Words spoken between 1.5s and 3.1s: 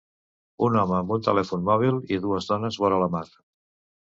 mòbil i dues dones vora